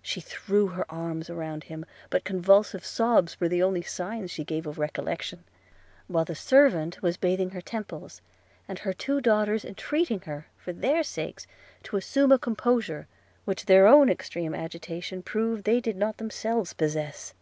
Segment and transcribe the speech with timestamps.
[0.00, 4.66] She threw her arms round him, but convulsive sobs were the only signs she gave
[4.66, 5.44] of recollection;
[6.06, 8.22] while the servant was bathing her temples,
[8.66, 11.46] and her two daughters entreating her, for their sakes,
[11.82, 13.08] to assume a composure,
[13.44, 17.34] which their own extreme agitation proved they did not themselves possess.